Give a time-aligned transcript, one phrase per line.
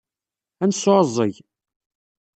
[0.63, 1.35] Ad nesɛuẓẓeg.